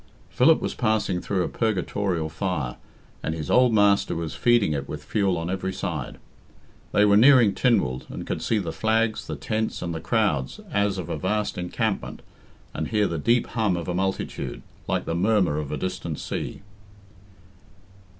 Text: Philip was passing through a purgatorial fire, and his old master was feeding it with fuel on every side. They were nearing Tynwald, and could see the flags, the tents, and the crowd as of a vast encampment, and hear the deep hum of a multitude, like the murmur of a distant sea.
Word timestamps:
Philip 0.31 0.61
was 0.61 0.73
passing 0.73 1.21
through 1.21 1.43
a 1.43 1.47
purgatorial 1.47 2.27
fire, 2.27 2.77
and 3.21 3.35
his 3.35 3.51
old 3.51 3.71
master 3.71 4.15
was 4.15 4.33
feeding 4.33 4.73
it 4.73 4.89
with 4.89 5.03
fuel 5.03 5.37
on 5.37 5.47
every 5.47 5.71
side. 5.71 6.17
They 6.91 7.05
were 7.05 7.15
nearing 7.15 7.53
Tynwald, 7.53 8.07
and 8.09 8.25
could 8.25 8.41
see 8.41 8.57
the 8.57 8.71
flags, 8.71 9.27
the 9.27 9.35
tents, 9.35 9.83
and 9.83 9.93
the 9.93 9.99
crowd 9.99 10.53
as 10.71 10.97
of 10.97 11.07
a 11.09 11.19
vast 11.19 11.55
encampment, 11.55 12.23
and 12.73 12.87
hear 12.87 13.05
the 13.05 13.19
deep 13.19 13.45
hum 13.49 13.77
of 13.77 13.87
a 13.87 13.93
multitude, 13.93 14.63
like 14.87 15.05
the 15.05 15.13
murmur 15.13 15.59
of 15.59 15.71
a 15.71 15.77
distant 15.77 16.17
sea. 16.17 16.63